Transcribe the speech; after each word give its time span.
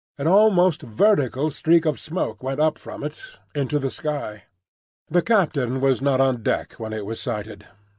An 0.17 0.25
almost 0.25 0.81
vertical 0.81 1.51
streak 1.51 1.85
of 1.85 1.99
smoke 1.99 2.41
went 2.41 2.59
up 2.59 2.79
from 2.79 3.03
it 3.03 3.21
into 3.53 3.77
the 3.77 3.91
sky. 3.91 4.45
The 5.11 5.21
captain 5.21 5.79
was 5.79 6.01
not 6.01 6.19
on 6.19 6.41
deck 6.41 6.73
when 6.79 6.91
it 6.91 7.05
was 7.05 7.19
sighted. 7.21 7.67